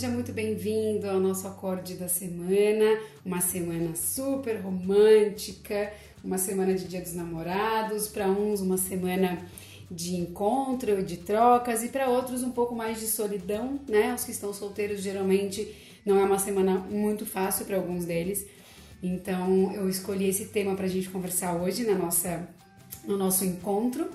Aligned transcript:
Seja 0.00 0.14
muito 0.14 0.32
bem-vindo 0.32 1.06
ao 1.10 1.20
nosso 1.20 1.46
acorde 1.46 1.92
da 1.92 2.08
semana, 2.08 2.98
uma 3.22 3.42
semana 3.42 3.94
super 3.94 4.58
romântica, 4.58 5.92
uma 6.24 6.38
semana 6.38 6.72
de 6.72 6.86
Dia 6.86 7.02
dos 7.02 7.12
Namorados, 7.12 8.08
para 8.08 8.26
uns 8.26 8.62
uma 8.62 8.78
semana 8.78 9.44
de 9.90 10.16
encontro 10.16 10.98
e 11.00 11.02
de 11.02 11.18
trocas 11.18 11.84
e 11.84 11.90
para 11.90 12.08
outros 12.08 12.42
um 12.42 12.50
pouco 12.50 12.74
mais 12.74 12.98
de 12.98 13.06
solidão, 13.08 13.78
né? 13.86 14.14
Os 14.14 14.24
que 14.24 14.30
estão 14.30 14.54
solteiros 14.54 15.02
geralmente 15.02 15.70
não 16.02 16.18
é 16.18 16.24
uma 16.24 16.38
semana 16.38 16.78
muito 16.78 17.26
fácil 17.26 17.66
para 17.66 17.76
alguns 17.76 18.06
deles. 18.06 18.46
Então 19.02 19.70
eu 19.74 19.86
escolhi 19.86 20.30
esse 20.30 20.46
tema 20.46 20.74
para 20.74 20.86
a 20.86 20.88
gente 20.88 21.10
conversar 21.10 21.56
hoje 21.56 21.84
na 21.84 21.94
nossa, 21.94 22.48
no 23.04 23.18
nosso 23.18 23.44
encontro. 23.44 24.08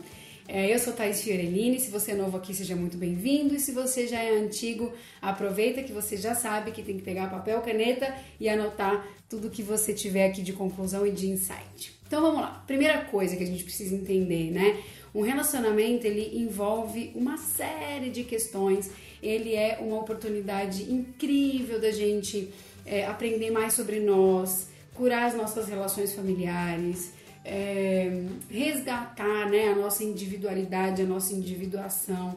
É, 0.48 0.72
eu 0.72 0.78
sou 0.78 0.94
Thais 0.94 1.24
Fiorellini, 1.24 1.80
se 1.80 1.90
você 1.90 2.12
é 2.12 2.16
novo 2.16 2.38
aqui, 2.38 2.54
seja 2.54 2.76
muito 2.76 2.98
bem-vindo. 2.98 3.56
E 3.56 3.60
se 3.60 3.72
você 3.72 4.08
já 4.08 4.22
é 4.22 4.38
antigo, 4.38 4.94
aproveita 5.20 5.82
que 5.82 5.92
você 5.92 6.16
já 6.16 6.36
sabe 6.36 6.72
que 6.72 6.84
tem 6.84 6.98
que 6.98 7.04
pegar 7.04 7.32
papel, 7.32 7.62
caneta 7.62 8.16
e 8.40 8.48
anotar 8.48 9.08
tudo 9.28 9.50
que 9.50 9.64
você 9.64 9.92
tiver 9.92 10.28
aqui 10.28 10.44
de 10.44 10.54
conclusão 10.54 11.06
e 11.06 11.12
de 11.12 11.28
insight. 11.28 11.96
Então 12.06 12.22
vamos 12.22 12.42
lá. 12.42 12.64
Primeira 12.68 13.06
coisa 13.06 13.36
que 13.36 13.44
a 13.44 13.48
gente 13.48 13.64
precisa 13.64 13.96
entender, 13.96 14.52
né? 14.52 14.84
Um 15.16 15.22
relacionamento 15.22 16.06
ele 16.06 16.38
envolve 16.38 17.12
uma 17.16 17.38
série 17.38 18.12
de 18.12 18.24
questões. 18.24 18.92
Ele 19.24 19.56
é 19.56 19.80
uma 19.82 20.00
oportunidade 20.00 20.84
incrível 20.92 21.82
da 21.82 21.90
gente 21.90 22.54
é, 22.86 23.08
aprender 23.08 23.50
mais 23.50 23.74
sobre 23.74 24.00
nós, 24.00 24.68
curar 24.94 25.26
as 25.26 25.36
nossas 25.36 25.68
relações 25.68 26.14
familiares, 26.14 27.12
é, 27.46 28.24
resgatar 28.50 29.48
né, 29.50 29.70
a 29.70 29.76
nossa 29.76 30.04
individualidade, 30.04 31.04
a 31.04 31.06
nossa 31.06 31.32
individuação. 31.34 32.36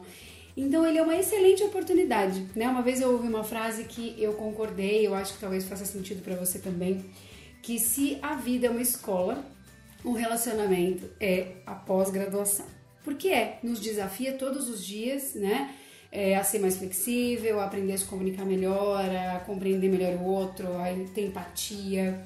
Então 0.55 0.85
ele 0.85 0.99
é 0.99 1.01
uma 1.01 1.15
excelente 1.15 1.63
oportunidade, 1.63 2.45
né? 2.55 2.67
Uma 2.67 2.81
vez 2.81 3.01
eu 3.01 3.11
ouvi 3.11 3.27
uma 3.27 3.43
frase 3.43 3.85
que 3.85 4.15
eu 4.17 4.33
concordei, 4.33 5.07
eu 5.07 5.15
acho 5.15 5.33
que 5.33 5.39
talvez 5.39 5.65
faça 5.65 5.85
sentido 5.85 6.21
para 6.21 6.35
você 6.35 6.59
também, 6.59 7.03
que 7.61 7.79
se 7.79 8.19
a 8.21 8.35
vida 8.35 8.67
é 8.67 8.69
uma 8.69 8.81
escola, 8.81 9.43
o 10.03 10.13
relacionamento 10.13 11.09
é 11.19 11.53
a 11.65 11.73
pós-graduação. 11.73 12.65
Porque 13.03 13.29
é, 13.29 13.59
nos 13.63 13.79
desafia 13.79 14.33
todos 14.33 14.69
os 14.69 14.85
dias, 14.85 15.33
né? 15.33 15.73
É, 16.11 16.35
a 16.35 16.43
ser 16.43 16.59
mais 16.59 16.77
flexível, 16.77 17.59
a 17.59 17.65
aprender 17.65 17.93
a 17.93 17.97
se 17.97 18.05
comunicar 18.05 18.43
melhor, 18.43 19.05
a 19.05 19.39
compreender 19.39 19.89
melhor 19.89 20.13
o 20.15 20.23
outro, 20.23 20.67
a 20.77 20.85
ter 21.13 21.27
empatia. 21.27 22.23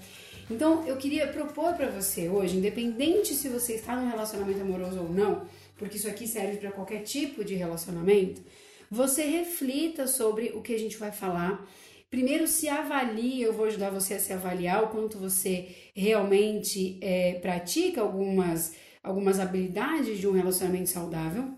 Então, 0.49 0.85
eu 0.85 0.97
queria 0.97 1.27
propor 1.27 1.73
para 1.73 1.89
você 1.89 2.27
hoje, 2.27 2.57
independente 2.57 3.33
se 3.33 3.47
você 3.47 3.75
está 3.75 3.95
num 3.95 4.09
relacionamento 4.09 4.61
amoroso 4.61 4.99
ou 4.99 5.09
não, 5.09 5.45
porque 5.77 5.97
isso 5.97 6.07
aqui 6.07 6.27
serve 6.27 6.57
para 6.57 6.71
qualquer 6.71 7.01
tipo 7.03 7.43
de 7.43 7.55
relacionamento, 7.55 8.41
você 8.89 9.23
reflita 9.23 10.05
sobre 10.05 10.51
o 10.53 10.61
que 10.61 10.73
a 10.73 10.79
gente 10.79 10.97
vai 10.97 11.11
falar. 11.11 11.65
Primeiro, 12.09 12.45
se 12.45 12.69
avalie, 12.69 13.41
eu 13.41 13.53
vou 13.53 13.65
ajudar 13.65 13.89
você 13.89 14.13
a 14.15 14.19
se 14.19 14.31
avaliar 14.31 14.83
o 14.83 14.89
quanto 14.89 15.17
você 15.17 15.69
realmente 15.95 16.99
é, 17.01 17.33
pratica 17.41 18.01
algumas, 18.01 18.75
algumas 19.01 19.39
habilidades 19.39 20.19
de 20.19 20.27
um 20.27 20.31
relacionamento 20.31 20.89
saudável. 20.89 21.55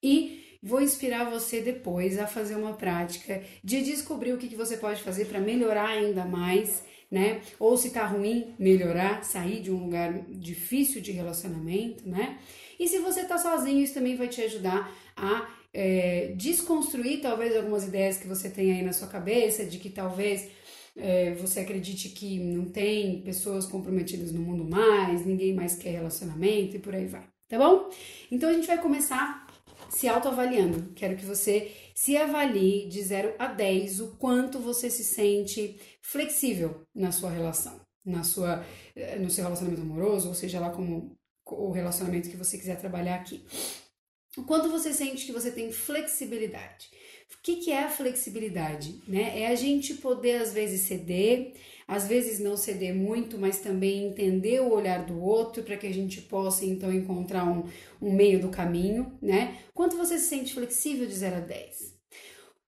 E 0.00 0.58
vou 0.62 0.80
inspirar 0.80 1.28
você 1.28 1.60
depois 1.60 2.18
a 2.18 2.26
fazer 2.26 2.54
uma 2.54 2.74
prática 2.74 3.42
de 3.64 3.82
descobrir 3.82 4.32
o 4.32 4.38
que, 4.38 4.48
que 4.48 4.54
você 4.54 4.76
pode 4.76 5.02
fazer 5.02 5.24
para 5.24 5.40
melhorar 5.40 5.88
ainda 5.88 6.24
mais 6.24 6.84
né? 7.10 7.40
Ou 7.58 7.76
se 7.76 7.90
tá 7.90 8.06
ruim, 8.06 8.54
melhorar, 8.58 9.24
sair 9.24 9.60
de 9.60 9.70
um 9.70 9.84
lugar 9.84 10.12
difícil 10.28 11.00
de 11.00 11.10
relacionamento, 11.10 12.08
né? 12.08 12.38
E 12.78 12.88
se 12.88 12.98
você 12.98 13.24
tá 13.24 13.36
sozinho, 13.36 13.82
isso 13.82 13.94
também 13.94 14.16
vai 14.16 14.28
te 14.28 14.40
ajudar 14.42 14.90
a 15.16 15.50
é, 15.72 16.32
desconstruir 16.36 17.20
talvez 17.20 17.56
algumas 17.56 17.84
ideias 17.86 18.16
que 18.16 18.26
você 18.26 18.48
tem 18.48 18.72
aí 18.72 18.82
na 18.82 18.92
sua 18.92 19.08
cabeça, 19.08 19.64
de 19.64 19.78
que 19.78 19.90
talvez 19.90 20.48
é, 20.96 21.34
você 21.34 21.60
acredite 21.60 22.10
que 22.10 22.38
não 22.38 22.66
tem 22.66 23.20
pessoas 23.22 23.66
comprometidas 23.66 24.32
no 24.32 24.40
mundo 24.40 24.64
mais, 24.64 25.24
ninguém 25.26 25.54
mais 25.54 25.76
quer 25.76 25.90
relacionamento 25.90 26.76
e 26.76 26.78
por 26.78 26.94
aí 26.94 27.06
vai, 27.06 27.24
tá 27.48 27.58
bom? 27.58 27.90
Então 28.30 28.48
a 28.48 28.52
gente 28.52 28.66
vai 28.66 28.80
começar 28.80 29.46
se 29.90 30.08
autoavaliando. 30.08 30.92
Quero 30.94 31.16
que 31.16 31.24
você 31.24 31.72
se 31.94 32.16
avalie 32.16 32.88
de 32.88 33.02
0 33.02 33.34
a 33.38 33.46
10 33.46 34.00
o 34.00 34.16
quanto 34.16 34.58
você 34.58 34.88
se 34.88 35.04
sente 35.04 35.78
flexível 36.00 36.82
na 36.94 37.12
sua 37.12 37.30
relação, 37.30 37.80
na 38.04 38.22
sua, 38.22 38.64
eh, 38.96 39.18
no 39.18 39.30
seu 39.30 39.44
relacionamento 39.44 39.82
amoroso, 39.82 40.28
ou 40.28 40.34
seja 40.34 40.60
lá 40.60 40.70
como 40.70 41.16
o 41.46 41.70
relacionamento 41.70 42.30
que 42.30 42.36
você 42.36 42.56
quiser 42.56 42.78
trabalhar 42.78 43.16
aqui. 43.16 43.44
O 44.36 44.44
quanto 44.44 44.70
você 44.70 44.92
sente 44.92 45.26
que 45.26 45.32
você 45.32 45.50
tem 45.50 45.72
flexibilidade. 45.72 46.88
O 47.34 47.42
que, 47.42 47.56
que 47.56 47.72
é 47.72 47.84
a 47.84 47.90
flexibilidade? 47.90 49.02
Né? 49.06 49.40
É 49.40 49.46
a 49.48 49.54
gente 49.54 49.94
poder, 49.94 50.40
às 50.42 50.52
vezes, 50.52 50.82
ceder, 50.82 51.54
às 51.90 52.06
vezes 52.06 52.38
não 52.38 52.56
ceder 52.56 52.94
muito, 52.94 53.36
mas 53.36 53.58
também 53.58 54.06
entender 54.06 54.60
o 54.60 54.72
olhar 54.72 55.04
do 55.04 55.20
outro 55.20 55.64
para 55.64 55.76
que 55.76 55.88
a 55.88 55.92
gente 55.92 56.20
possa 56.22 56.64
então 56.64 56.92
encontrar 56.92 57.44
um, 57.44 57.64
um 58.00 58.12
meio 58.14 58.40
do 58.40 58.48
caminho, 58.48 59.18
né? 59.20 59.58
Quanto 59.74 59.96
você 59.96 60.16
se 60.16 60.28
sente 60.28 60.54
flexível 60.54 61.04
de 61.04 61.12
0 61.12 61.38
a 61.38 61.40
10? 61.40 61.98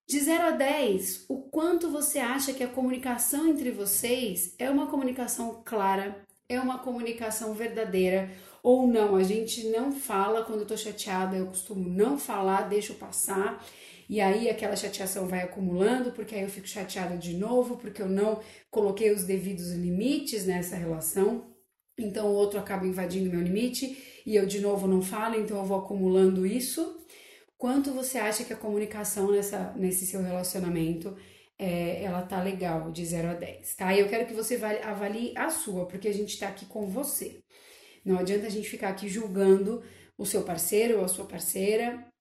De 0.05 0.19
0 0.19 0.43
a 0.43 0.51
10, 0.51 1.25
o 1.29 1.37
quanto 1.43 1.89
você 1.89 2.19
acha 2.19 2.51
que 2.51 2.65
a 2.65 2.67
comunicação 2.67 3.47
entre 3.47 3.71
vocês 3.71 4.55
é 4.59 4.69
uma 4.69 4.87
comunicação 4.87 5.61
clara, 5.63 6.21
é 6.49 6.59
uma 6.59 6.79
comunicação 6.79 7.53
verdadeira 7.53 8.29
ou 8.61 8.85
não? 8.85 9.15
A 9.15 9.23
gente 9.23 9.69
não 9.69 9.93
fala 9.93 10.43
quando 10.43 10.59
eu 10.59 10.67
tô 10.67 10.75
chateada, 10.75 11.37
eu 11.37 11.47
costumo 11.47 11.87
não 11.87 12.17
falar, 12.19 12.63
deixo 12.63 12.95
passar 12.95 13.65
e 14.13 14.21
aí 14.21 14.47
aquela 14.47 14.75
chateação 14.75 15.27
vai 15.27 15.41
acumulando, 15.41 16.11
porque 16.11 16.35
aí 16.35 16.43
eu 16.43 16.47
fico 16.47 16.67
chateada 16.67 17.17
de 17.17 17.35
novo, 17.35 17.77
porque 17.77 17.99
eu 17.99 18.07
não 18.07 18.39
coloquei 18.69 19.09
os 19.11 19.23
devidos 19.23 19.71
limites 19.71 20.45
nessa 20.45 20.75
relação. 20.75 21.51
Então 21.97 22.27
o 22.27 22.35
outro 22.35 22.59
acaba 22.59 22.85
invadindo 22.85 23.31
meu 23.31 23.41
limite 23.41 24.21
e 24.23 24.35
eu 24.35 24.45
de 24.45 24.59
novo 24.59 24.85
não 24.85 25.01
falo, 25.01 25.39
então 25.39 25.57
eu 25.57 25.65
vou 25.65 25.79
acumulando 25.79 26.45
isso. 26.45 27.03
Quanto 27.57 27.91
você 27.91 28.19
acha 28.19 28.43
que 28.43 28.53
a 28.53 28.55
comunicação 28.55 29.31
nessa, 29.31 29.73
nesse 29.75 30.05
seu 30.05 30.21
relacionamento 30.21 31.17
é, 31.57 32.03
ela 32.03 32.21
tá 32.21 32.39
legal 32.39 32.91
de 32.91 33.03
0 33.03 33.29
a 33.29 33.33
10, 33.33 33.75
tá? 33.75 33.95
E 33.95 33.99
eu 33.99 34.07
quero 34.07 34.27
que 34.27 34.33
você 34.35 34.63
avalie 34.83 35.33
a 35.35 35.49
sua, 35.49 35.87
porque 35.87 36.07
a 36.07 36.13
gente 36.13 36.37
tá 36.37 36.49
aqui 36.49 36.67
com 36.67 36.85
você. 36.85 37.41
Não 38.05 38.19
adianta 38.19 38.45
a 38.45 38.51
gente 38.51 38.69
ficar 38.69 38.89
aqui 38.89 39.09
julgando 39.09 39.81
o 40.15 40.23
seu 40.23 40.43
parceiro 40.43 40.99
ou 40.99 41.03
a 41.03 41.07
sua 41.07 41.25
parceira, 41.25 42.12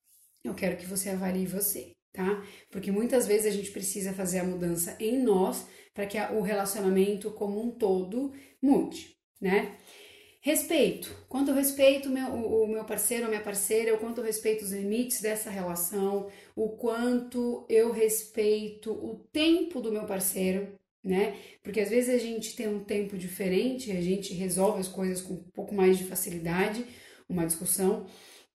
eu 0.45 0.55
quero 0.55 0.77
que 0.77 0.87
você 0.87 1.11
avalie 1.11 1.47
você, 1.47 1.93
tá? 2.13 2.45
Porque 2.71 2.91
muitas 2.91 3.27
vezes 3.27 3.47
a 3.47 3.57
gente 3.57 3.71
precisa 3.71 4.13
fazer 4.13 4.41
a 4.41 4.45
mudança 4.45 4.97
em 4.99 5.23
nós 5.23 5.67
para 5.95 6.07
que 6.07 6.19
o 6.19 6.41
relacionamento 6.41 7.31
como 7.31 7.61
um 7.61 7.71
todo 7.71 8.33
mude, 8.61 9.17
né? 9.41 9.77
Respeito. 10.41 11.15
Quanto 11.29 11.53
eu 11.53 11.55
respeito 11.55 12.11
meu, 12.11 12.27
o, 12.27 12.67
meu 12.67 12.85
parceiro 12.85 13.25
ou 13.25 13.29
minha 13.29 13.43
parceira, 13.43 13.95
o 13.95 13.99
quanto 13.99 14.19
eu 14.19 14.25
respeito 14.25 14.65
os 14.65 14.73
limites 14.73 15.21
dessa 15.21 15.49
relação, 15.49 16.29
o 16.57 16.71
quanto 16.71 17.65
eu 17.69 17.93
respeito 17.93 18.91
o 18.91 19.25
tempo 19.33 19.81
do 19.81 19.93
meu 19.93 20.05
parceiro, 20.05 20.77
né? 21.05 21.37
Porque 21.63 21.81
às 21.81 21.91
vezes 21.91 22.13
a 22.13 22.19
gente 22.19 22.57
tem 22.57 22.67
um 22.67 22.83
tempo 22.83 23.17
diferente, 23.17 23.93
a 23.93 24.01
gente 24.01 24.35
resolve 24.35 24.81
as 24.81 24.89
coisas 24.89 25.23
com 25.23 25.35
um 25.35 25.51
pouco 25.55 25.75
mais 25.75 25.97
de 25.97 26.05
facilidade, 26.05 26.85
uma 27.29 27.47
discussão, 27.47 28.07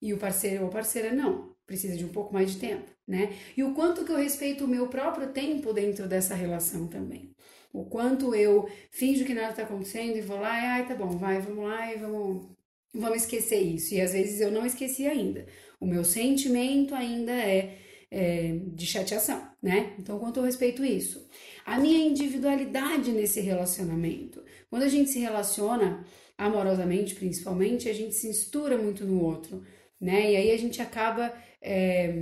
e 0.01 0.13
o 0.13 0.17
parceiro 0.17 0.63
ou 0.63 0.67
a 0.67 0.71
parceira 0.71 1.13
não 1.13 1.56
precisa 1.67 1.97
de 1.97 2.05
um 2.05 2.09
pouco 2.09 2.33
mais 2.33 2.53
de 2.53 2.59
tempo, 2.59 2.89
né? 3.05 3.33
E 3.55 3.61
o 3.61 3.73
quanto 3.73 4.05
que 4.05 4.11
eu 4.11 4.17
respeito 4.17 4.63
o 4.63 4.67
meu 4.67 4.87
próprio 4.87 5.27
tempo 5.27 5.73
dentro 5.73 6.07
dessa 6.07 6.33
relação 6.33 6.87
também. 6.87 7.35
O 7.73 7.83
quanto 7.85 8.33
eu 8.33 8.67
finjo 8.89 9.25
que 9.25 9.33
nada 9.33 9.49
está 9.49 9.63
acontecendo 9.63 10.17
e 10.17 10.21
vou 10.21 10.39
lá 10.39 10.57
e, 10.57 10.65
ai, 10.65 10.87
tá 10.87 10.95
bom, 10.95 11.09
vai, 11.09 11.41
vamos 11.41 11.65
lá 11.65 11.93
e 11.93 11.97
vamos, 11.97 12.47
vamos 12.93 13.17
esquecer 13.17 13.59
isso. 13.59 13.93
E 13.93 14.01
às 14.01 14.13
vezes 14.13 14.39
eu 14.39 14.49
não 14.49 14.65
esqueci 14.65 15.05
ainda. 15.05 15.45
O 15.79 15.85
meu 15.85 16.05
sentimento 16.05 16.95
ainda 16.95 17.33
é, 17.33 17.77
é 18.09 18.57
de 18.67 18.85
chateação, 18.85 19.45
né? 19.61 19.93
Então, 19.99 20.17
quanto 20.17 20.39
eu 20.39 20.43
respeito 20.43 20.83
isso. 20.83 21.29
A 21.65 21.77
minha 21.77 21.99
individualidade 21.99 23.11
nesse 23.11 23.41
relacionamento. 23.41 24.41
Quando 24.69 24.83
a 24.83 24.89
gente 24.89 25.09
se 25.09 25.19
relaciona 25.19 26.05
amorosamente, 26.37 27.13
principalmente, 27.13 27.89
a 27.89 27.93
gente 27.93 28.15
se 28.15 28.29
mistura 28.29 28.77
muito 28.77 29.03
no 29.05 29.21
outro 29.21 29.61
né? 29.99 30.31
E 30.31 30.35
aí 30.35 30.51
a 30.51 30.57
gente 30.57 30.81
acaba, 30.81 31.33
é, 31.61 32.13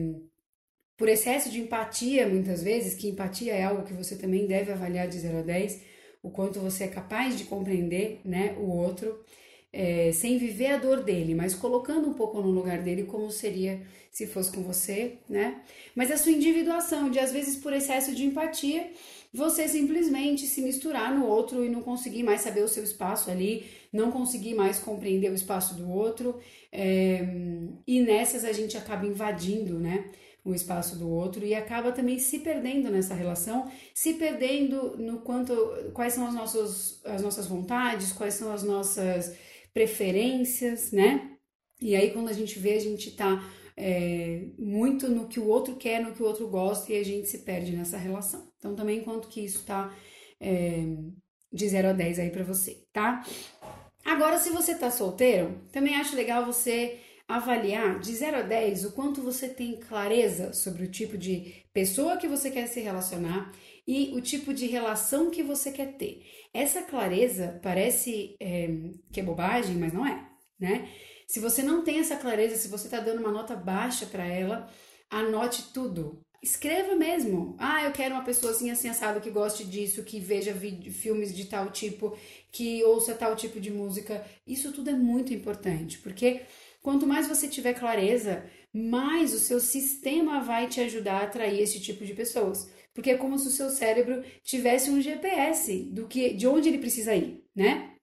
por 0.97 1.09
excesso 1.09 1.51
de 1.51 1.59
empatia, 1.59 2.27
muitas 2.27 2.63
vezes, 2.63 2.95
que 2.95 3.09
empatia 3.09 3.53
é 3.53 3.63
algo 3.63 3.83
que 3.83 3.93
você 3.93 4.15
também 4.15 4.47
deve 4.47 4.71
avaliar 4.71 5.07
de 5.07 5.19
0 5.19 5.39
a 5.39 5.41
10, 5.41 5.81
o 6.23 6.29
quanto 6.29 6.59
você 6.59 6.85
é 6.85 6.87
capaz 6.87 7.37
de 7.37 7.43
compreender 7.43 8.21
né, 8.23 8.55
o 8.57 8.69
outro, 8.71 9.23
é, 9.77 10.09
sem 10.13 10.37
viver 10.37 10.67
a 10.67 10.77
dor 10.77 11.03
dele, 11.03 11.35
mas 11.35 11.53
colocando 11.53 12.07
um 12.07 12.13
pouco 12.13 12.39
no 12.39 12.49
lugar 12.49 12.81
dele 12.81 13.03
como 13.03 13.29
seria 13.29 13.81
se 14.09 14.25
fosse 14.25 14.49
com 14.49 14.63
você, 14.63 15.17
né? 15.27 15.61
Mas 15.93 16.09
a 16.09 16.15
sua 16.15 16.31
individuação, 16.31 17.09
de 17.11 17.19
às 17.19 17.33
vezes 17.33 17.57
por 17.57 17.73
excesso 17.73 18.15
de 18.15 18.23
empatia, 18.23 18.89
você 19.33 19.67
simplesmente 19.67 20.47
se 20.47 20.61
misturar 20.61 21.13
no 21.13 21.25
outro 21.25 21.65
e 21.65 21.67
não 21.67 21.81
conseguir 21.81 22.23
mais 22.23 22.39
saber 22.39 22.61
o 22.61 22.69
seu 22.69 22.85
espaço 22.85 23.29
ali, 23.29 23.65
não 23.91 24.09
conseguir 24.11 24.53
mais 24.55 24.79
compreender 24.79 25.29
o 25.29 25.35
espaço 25.35 25.75
do 25.75 25.91
outro, 25.91 26.39
é, 26.71 27.27
e 27.85 27.99
nessas 27.99 28.45
a 28.45 28.53
gente 28.53 28.77
acaba 28.77 29.05
invadindo, 29.05 29.77
né? 29.77 30.05
o 30.45 30.53
espaço 30.53 30.95
do 30.95 31.09
outro 31.09 31.43
e 31.43 31.55
acaba 31.55 31.91
também 31.91 32.19
se 32.19 32.37
perdendo 32.37 32.91
nessa 32.91 33.15
relação, 33.15 33.67
se 33.95 34.13
perdendo 34.13 34.95
no 34.95 35.17
quanto 35.21 35.55
quais 35.91 36.13
são 36.13 36.27
as 36.27 36.35
nossas, 36.35 37.01
as 37.03 37.23
nossas 37.23 37.47
vontades, 37.47 38.13
quais 38.13 38.35
são 38.35 38.53
as 38.53 38.61
nossas 38.61 39.35
preferências, 39.75 40.93
né? 40.93 41.31
E 41.81 41.97
aí 41.97 42.11
quando 42.11 42.29
a 42.29 42.33
gente 42.33 42.57
vê, 42.57 42.75
a 42.75 42.79
gente 42.79 43.11
tá 43.11 43.43
é, 43.75 44.47
muito 44.57 45.09
no 45.09 45.27
que 45.27 45.37
o 45.37 45.47
outro 45.47 45.75
quer, 45.75 46.01
no 46.01 46.13
que 46.13 46.23
o 46.23 46.25
outro 46.25 46.47
gosta 46.47 46.93
e 46.93 46.97
a 46.97 47.03
gente 47.03 47.27
se 47.27 47.39
perde 47.39 47.75
nessa 47.75 47.97
relação. 47.97 48.49
Então 48.57 48.73
também 48.73 49.03
quanto 49.03 49.27
que 49.27 49.43
isso 49.43 49.65
tá 49.65 49.93
é, 50.39 50.85
de 51.51 51.67
0 51.67 51.89
a 51.89 51.93
10 51.93 52.19
aí 52.19 52.29
para 52.29 52.45
você, 52.45 52.85
tá? 52.93 53.21
Agora, 54.05 54.37
se 54.37 54.49
você 54.49 54.75
tá 54.75 54.89
solteiro, 54.89 55.61
também 55.73 55.95
acho 55.95 56.15
legal 56.15 56.45
você 56.45 57.01
avaliar 57.27 57.99
de 57.99 58.13
0 58.13 58.37
a 58.37 58.41
10 58.41 58.85
o 58.85 58.91
quanto 58.91 59.21
você 59.21 59.49
tem 59.49 59.77
clareza 59.77 60.53
sobre 60.53 60.83
o 60.83 60.91
tipo 60.91 61.17
de 61.17 61.63
pessoa 61.73 62.17
que 62.17 62.27
você 62.27 62.51
quer 62.51 62.67
se 62.67 62.79
relacionar 62.79 63.51
e 63.87 64.11
o 64.15 64.21
tipo 64.21 64.53
de 64.53 64.67
relação 64.67 65.29
que 65.29 65.43
você 65.43 65.71
quer 65.71 65.93
ter. 65.93 66.23
Essa 66.53 66.81
clareza 66.81 67.59
parece 67.61 68.35
é, 68.39 68.69
que 69.11 69.19
é 69.19 69.23
bobagem, 69.23 69.75
mas 69.75 69.93
não 69.93 70.05
é, 70.05 70.27
né? 70.59 70.89
Se 71.27 71.39
você 71.39 71.63
não 71.63 71.83
tem 71.83 71.99
essa 71.99 72.15
clareza, 72.15 72.55
se 72.55 72.67
você 72.67 72.87
tá 72.87 72.99
dando 72.99 73.19
uma 73.19 73.31
nota 73.31 73.55
baixa 73.55 74.05
para 74.05 74.25
ela, 74.25 74.69
anote 75.09 75.73
tudo. 75.73 76.21
Escreva 76.41 76.95
mesmo. 76.95 77.55
Ah, 77.57 77.83
eu 77.83 77.91
quero 77.91 78.13
uma 78.13 78.23
pessoa 78.23 78.51
assim, 78.51 78.69
assim, 78.69 78.87
assado, 78.87 79.19
que 79.19 79.31
goste 79.31 79.63
disso, 79.63 80.03
que 80.03 80.19
veja 80.19 80.53
filmes 80.53 81.35
de 81.35 81.45
tal 81.45 81.71
tipo, 81.71 82.15
que 82.51 82.83
ouça 82.83 83.15
tal 83.15 83.35
tipo 83.35 83.59
de 83.59 83.71
música. 83.71 84.23
Isso 84.45 84.71
tudo 84.71 84.91
é 84.91 84.93
muito 84.93 85.33
importante, 85.33 85.97
porque 85.97 86.41
quanto 86.85 87.07
mais 87.07 87.27
você 87.27 87.47
tiver 87.47 87.73
clareza, 87.73 88.45
mais 88.71 89.33
o 89.33 89.39
seu 89.39 89.59
sistema 89.59 90.39
vai 90.39 90.67
te 90.67 90.79
ajudar 90.81 91.21
a 91.21 91.23
atrair 91.23 91.59
esse 91.59 91.81
tipo 91.81 92.05
de 92.05 92.13
pessoas. 92.13 92.69
Porque 92.93 93.09
é 93.09 93.17
como 93.17 93.39
se 93.39 93.47
o 93.47 93.51
seu 93.51 93.71
cérebro 93.71 94.23
tivesse 94.43 94.91
um 94.91 95.01
GPS 95.01 95.89
do 95.91 96.07
que, 96.07 96.35
de 96.35 96.45
onde 96.45 96.69
ele 96.69 96.77
precisa 96.77 97.15
ir, 97.15 97.43
né? 97.55 97.95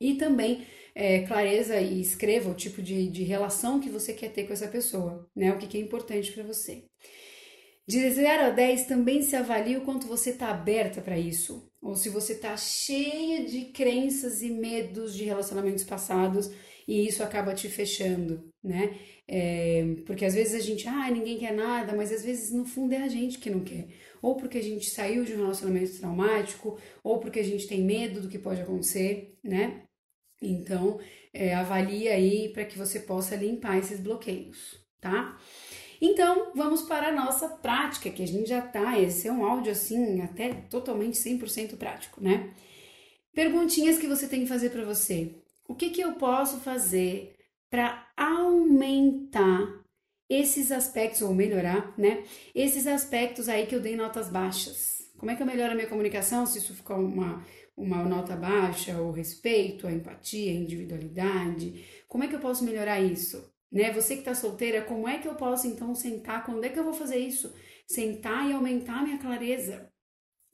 E 0.00 0.14
também 0.14 0.66
é, 0.94 1.20
clareza 1.26 1.78
e 1.78 2.00
escreva 2.00 2.50
o 2.50 2.54
tipo 2.54 2.80
de, 2.80 3.10
de 3.10 3.22
relação 3.22 3.78
que 3.78 3.90
você 3.90 4.14
quer 4.14 4.32
ter 4.32 4.46
com 4.46 4.54
essa 4.54 4.66
pessoa, 4.66 5.28
né? 5.36 5.52
O 5.52 5.58
que, 5.58 5.66
que 5.66 5.76
é 5.76 5.80
importante 5.82 6.32
para 6.32 6.42
você. 6.42 6.86
De 7.86 8.10
0 8.10 8.44
a 8.44 8.50
10 8.50 8.86
também 8.86 9.20
se 9.20 9.36
avalia 9.36 9.78
o 9.78 9.84
quanto 9.84 10.06
você 10.06 10.30
está 10.30 10.48
aberta 10.48 11.02
para 11.02 11.18
isso, 11.18 11.70
ou 11.82 11.94
se 11.96 12.08
você 12.08 12.32
está 12.32 12.56
cheia 12.56 13.44
de 13.44 13.66
crenças 13.66 14.40
e 14.40 14.48
medos 14.48 15.14
de 15.14 15.24
relacionamentos 15.24 15.84
passados 15.84 16.50
e 16.86 17.06
isso 17.06 17.22
acaba 17.22 17.54
te 17.54 17.68
fechando, 17.68 18.52
né? 18.62 18.98
É, 19.26 19.96
porque 20.06 20.24
às 20.24 20.34
vezes 20.34 20.54
a 20.54 20.60
gente, 20.60 20.86
ah, 20.88 21.10
ninguém 21.10 21.38
quer 21.38 21.52
nada, 21.52 21.94
mas 21.94 22.12
às 22.12 22.24
vezes 22.24 22.52
no 22.52 22.64
fundo 22.64 22.92
é 22.92 22.98
a 22.98 23.08
gente 23.08 23.38
que 23.38 23.50
não 23.50 23.60
quer. 23.60 23.88
Ou 24.20 24.36
porque 24.36 24.58
a 24.58 24.62
gente 24.62 24.90
saiu 24.90 25.24
de 25.24 25.32
um 25.34 25.38
relacionamento 25.38 25.98
traumático, 25.98 26.78
ou 27.02 27.18
porque 27.18 27.40
a 27.40 27.44
gente 27.44 27.66
tem 27.66 27.82
medo 27.82 28.20
do 28.20 28.28
que 28.28 28.38
pode 28.38 28.60
acontecer, 28.60 29.38
né? 29.42 29.82
Então, 30.40 30.98
é, 31.32 31.54
avalie 31.54 32.08
aí 32.08 32.48
para 32.52 32.64
que 32.64 32.76
você 32.76 33.00
possa 33.00 33.36
limpar 33.36 33.78
esses 33.78 34.00
bloqueios, 34.00 34.78
tá? 35.00 35.38
Então, 36.00 36.52
vamos 36.54 36.82
para 36.82 37.08
a 37.08 37.12
nossa 37.12 37.48
prática, 37.48 38.10
que 38.10 38.24
a 38.24 38.26
gente 38.26 38.48
já 38.48 38.60
tá, 38.60 38.98
esse 38.98 39.28
é 39.28 39.32
um 39.32 39.44
áudio 39.44 39.70
assim, 39.70 40.20
até 40.20 40.52
totalmente 40.68 41.16
100% 41.16 41.76
prático, 41.76 42.20
né? 42.20 42.52
Perguntinhas 43.32 43.98
que 43.98 44.08
você 44.08 44.26
tem 44.26 44.42
que 44.42 44.48
fazer 44.48 44.70
para 44.70 44.84
você. 44.84 45.41
O 45.68 45.74
que, 45.74 45.90
que 45.90 46.00
eu 46.00 46.14
posso 46.14 46.60
fazer 46.60 47.36
para 47.70 48.06
aumentar 48.16 49.82
esses 50.28 50.72
aspectos, 50.72 51.22
ou 51.22 51.34
melhorar, 51.34 51.94
né? 51.98 52.24
Esses 52.54 52.86
aspectos 52.86 53.48
aí 53.48 53.66
que 53.66 53.74
eu 53.74 53.80
dei 53.80 53.96
notas 53.96 54.28
baixas. 54.28 55.10
Como 55.18 55.30
é 55.30 55.36
que 55.36 55.42
eu 55.42 55.46
melhoro 55.46 55.72
a 55.72 55.74
minha 55.74 55.86
comunicação 55.86 56.46
se 56.46 56.58
isso 56.58 56.74
ficar 56.74 56.96
uma, 56.96 57.44
uma 57.76 58.02
nota 58.02 58.34
baixa? 58.34 59.00
O 59.00 59.12
respeito, 59.12 59.86
a 59.86 59.92
empatia, 59.92 60.50
a 60.50 60.54
individualidade. 60.54 61.84
Como 62.08 62.24
é 62.24 62.28
que 62.28 62.34
eu 62.34 62.40
posso 62.40 62.64
melhorar 62.64 63.00
isso? 63.00 63.52
Né? 63.70 63.92
Você 63.92 64.14
que 64.14 64.20
está 64.20 64.34
solteira, 64.34 64.82
como 64.82 65.06
é 65.06 65.18
que 65.18 65.28
eu 65.28 65.34
posso 65.34 65.66
então 65.66 65.94
sentar? 65.94 66.44
Quando 66.44 66.64
é 66.64 66.70
que 66.70 66.78
eu 66.78 66.84
vou 66.84 66.94
fazer 66.94 67.18
isso? 67.18 67.54
Sentar 67.86 68.48
e 68.48 68.52
aumentar 68.52 69.00
a 69.00 69.02
minha 69.02 69.18
clareza. 69.18 69.91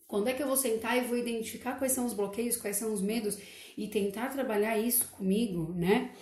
Quando 0.09 0.29
é 0.29 0.33
que 0.33 0.43
eu 0.43 0.47
vou 0.47 0.57
sentar 0.57 0.97
e 0.97 1.07
vou 1.07 1.19
identificar 1.19 1.79
quais 1.79 1.93
são 1.93 2.07
os 2.07 2.15
bloqueios, 2.15 2.57
quais 2.57 2.77
são 2.77 2.95
os 2.95 3.03
medos 3.03 3.39
e 3.77 3.87
tentar 3.87 4.31
trabalhar 4.31 4.79
isso 4.79 5.07
comigo, 5.09 5.75
né? 5.75 6.13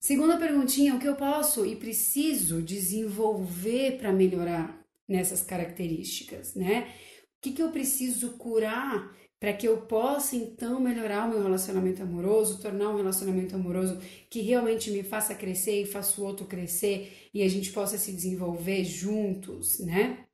Segunda 0.00 0.38
perguntinha, 0.38 0.94
o 0.94 0.98
que 0.98 1.06
eu 1.06 1.14
posso 1.14 1.66
e 1.66 1.76
preciso 1.76 2.62
desenvolver 2.62 3.98
para 3.98 4.10
melhorar 4.10 4.82
nessas 5.06 5.42
características, 5.42 6.54
né? 6.54 6.88
O 7.36 7.42
que, 7.42 7.52
que 7.52 7.62
eu 7.62 7.70
preciso 7.70 8.30
curar 8.38 9.14
para 9.38 9.52
que 9.52 9.68
eu 9.68 9.82
possa 9.82 10.34
então 10.34 10.80
melhorar 10.80 11.26
o 11.26 11.30
meu 11.30 11.42
relacionamento 11.42 12.02
amoroso, 12.02 12.62
tornar 12.62 12.88
um 12.88 12.96
relacionamento 12.96 13.54
amoroso 13.54 13.98
que 14.30 14.40
realmente 14.40 14.90
me 14.90 15.02
faça 15.02 15.34
crescer 15.34 15.82
e 15.82 15.86
faça 15.86 16.18
o 16.18 16.24
outro 16.24 16.46
crescer 16.46 17.28
e 17.34 17.42
a 17.42 17.48
gente 17.48 17.70
possa 17.70 17.98
se 17.98 18.12
desenvolver 18.12 18.82
juntos, 18.84 19.78
né? 19.80 20.24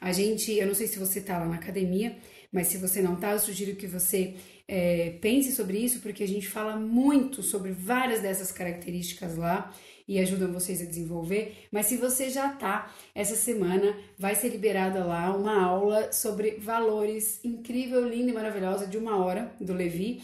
A 0.00 0.12
gente, 0.12 0.52
eu 0.52 0.66
não 0.66 0.74
sei 0.74 0.86
se 0.86 0.98
você 0.98 1.20
tá 1.20 1.38
lá 1.38 1.46
na 1.46 1.56
academia, 1.56 2.16
mas 2.52 2.66
se 2.66 2.78
você 2.78 3.00
não 3.00 3.16
tá, 3.16 3.32
eu 3.32 3.38
sugiro 3.38 3.76
que 3.76 3.86
você 3.86 4.34
é, 4.66 5.18
pense 5.20 5.52
sobre 5.52 5.78
isso, 5.78 6.00
porque 6.00 6.22
a 6.22 6.28
gente 6.28 6.48
fala 6.48 6.76
muito 6.76 7.42
sobre 7.42 7.70
várias 7.70 8.20
dessas 8.20 8.50
características 8.50 9.36
lá 9.36 9.72
e 10.06 10.18
ajudam 10.18 10.52
vocês 10.52 10.82
a 10.82 10.84
desenvolver. 10.84 11.68
Mas 11.70 11.86
se 11.86 11.96
você 11.96 12.28
já 12.30 12.48
tá, 12.48 12.92
essa 13.14 13.36
semana 13.36 13.96
vai 14.18 14.34
ser 14.34 14.48
liberada 14.48 15.04
lá 15.04 15.34
uma 15.36 15.62
aula 15.62 16.12
sobre 16.12 16.56
valores 16.56 17.44
incrível, 17.44 18.08
linda 18.08 18.30
e 18.30 18.34
maravilhosa 18.34 18.86
de 18.86 18.98
uma 18.98 19.16
hora 19.24 19.54
do 19.60 19.72
Levi, 19.72 20.20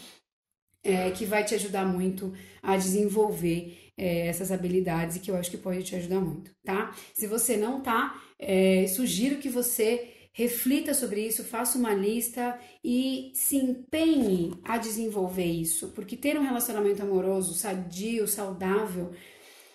é, 0.83 1.11
que 1.11 1.25
vai 1.25 1.43
te 1.43 1.55
ajudar 1.55 1.85
muito 1.85 2.33
a 2.61 2.75
desenvolver 2.75 3.86
é, 3.97 4.27
essas 4.27 4.51
habilidades 4.51 5.15
e 5.15 5.19
que 5.19 5.31
eu 5.31 5.35
acho 5.35 5.49
que 5.49 5.57
pode 5.57 5.83
te 5.83 5.95
ajudar 5.95 6.19
muito, 6.19 6.51
tá? 6.63 6.95
Se 7.13 7.25
você 7.25 7.57
não 7.57 7.81
tá, 7.81 8.21
é, 8.37 8.85
sugiro 8.87 9.37
que 9.37 9.49
você 9.49 10.13
reflita 10.31 10.93
sobre 10.93 11.21
isso, 11.25 11.43
faça 11.43 11.79
uma 11.79 11.95
lista 11.95 12.59
e 12.83 13.31
se 13.33 13.55
empenhe 13.57 14.53
a 14.63 14.77
desenvolver 14.77 15.45
isso, 15.45 15.89
porque 15.95 16.15
ter 16.15 16.37
um 16.37 16.43
relacionamento 16.43 17.01
amoroso, 17.01 17.55
sadio, 17.55 18.27
saudável, 18.27 19.11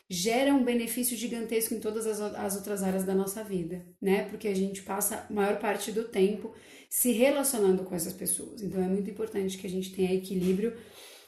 gera 0.09 0.55
um 0.55 0.63
benefício 0.63 1.17
gigantesco 1.17 1.75
em 1.75 1.81
todas 1.81 2.07
as, 2.07 2.21
as 2.21 2.55
outras 2.55 2.83
áreas 2.83 3.03
da 3.03 3.15
nossa 3.15 3.43
vida, 3.43 3.85
né? 4.01 4.25
Porque 4.29 4.47
a 4.47 4.55
gente 4.55 4.83
passa 4.83 5.27
a 5.29 5.33
maior 5.33 5.59
parte 5.59 5.91
do 5.91 6.05
tempo 6.05 6.55
se 6.89 7.11
relacionando 7.11 7.83
com 7.83 7.95
essas 7.95 8.13
pessoas. 8.13 8.63
Então 8.63 8.81
é 8.81 8.87
muito 8.87 9.11
importante 9.11 9.59
que 9.59 9.67
a 9.67 9.71
gente 9.71 9.91
tenha 9.93 10.15
equilíbrio, 10.15 10.77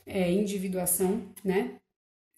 é, 0.06 0.30
individuação, 0.30 1.32
né? 1.42 1.76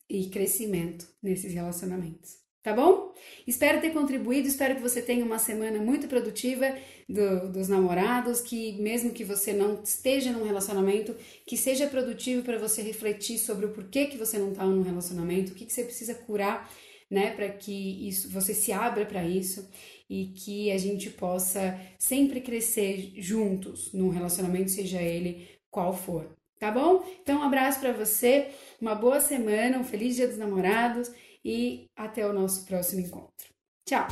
E 0.08 0.28
crescimento 0.28 1.06
nesses 1.22 1.52
relacionamentos. 1.52 2.46
Tá 2.66 2.72
bom? 2.72 3.14
Espero 3.46 3.80
ter 3.80 3.90
contribuído, 3.90 4.48
espero 4.48 4.74
que 4.74 4.82
você 4.82 5.00
tenha 5.00 5.24
uma 5.24 5.38
semana 5.38 5.78
muito 5.78 6.08
produtiva 6.08 6.76
do, 7.08 7.52
dos 7.52 7.68
namorados, 7.68 8.40
que 8.40 8.72
mesmo 8.82 9.12
que 9.12 9.22
você 9.22 9.52
não 9.52 9.84
esteja 9.84 10.32
num 10.32 10.44
relacionamento, 10.44 11.14
que 11.46 11.56
seja 11.56 11.86
produtivo 11.86 12.42
para 12.42 12.58
você 12.58 12.82
refletir 12.82 13.38
sobre 13.38 13.66
o 13.66 13.72
porquê 13.72 14.06
que 14.06 14.18
você 14.18 14.36
não 14.36 14.50
está 14.50 14.66
num 14.66 14.82
relacionamento, 14.82 15.52
o 15.52 15.54
que, 15.54 15.64
que 15.64 15.72
você 15.72 15.84
precisa 15.84 16.12
curar, 16.12 16.68
né, 17.08 17.30
para 17.36 17.50
que 17.50 18.08
isso 18.08 18.28
você 18.30 18.52
se 18.52 18.72
abra 18.72 19.06
para 19.06 19.22
isso 19.22 19.70
e 20.10 20.32
que 20.34 20.72
a 20.72 20.78
gente 20.78 21.08
possa 21.10 21.80
sempre 21.96 22.40
crescer 22.40 23.12
juntos 23.16 23.92
num 23.92 24.08
relacionamento, 24.08 24.72
seja 24.72 25.00
ele 25.00 25.48
qual 25.70 25.96
for. 25.96 26.36
Tá 26.58 26.70
bom? 26.70 27.04
Então, 27.20 27.40
um 27.40 27.42
abraço 27.42 27.80
para 27.80 27.92
você, 27.92 28.50
uma 28.80 28.94
boa 28.94 29.20
semana, 29.20 29.78
um 29.78 29.84
feliz 29.84 30.16
Dia 30.16 30.26
dos 30.26 30.38
Namorados 30.38 31.10
e 31.44 31.90
até 31.94 32.26
o 32.26 32.32
nosso 32.32 32.64
próximo 32.64 33.00
encontro. 33.00 33.48
Tchau! 33.84 34.06